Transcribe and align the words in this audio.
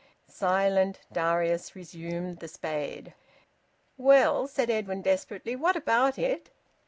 Silent, 0.27 1.01
Darius 1.13 1.75
resumed 1.75 2.39
the 2.39 2.47
spade. 2.47 3.13
"Well," 3.99 4.47
said 4.47 4.71
Edwin 4.71 5.03
desperately. 5.03 5.55
"What 5.55 5.75
about 5.75 6.17
it?" 6.17 6.49